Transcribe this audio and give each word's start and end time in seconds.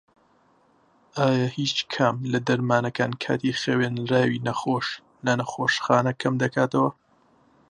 ئایا 1.19 1.47
هیچ 1.57 1.75
کام 1.93 2.15
لە 2.31 2.39
دەرمانەکان 2.47 3.11
کاتی 3.23 3.57
خەوێنراوی 3.61 4.43
نەخۆش 4.47 4.87
لە 5.25 5.33
نەخۆشخانە 5.39 6.11
کەمدەکاتەوە؟ 6.21 6.91